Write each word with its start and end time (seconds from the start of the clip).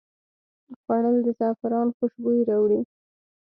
خوړل 0.81 1.17
د 1.25 1.27
زعفران 1.39 1.87
خوشبويي 1.97 2.41
راوړي 2.49 2.79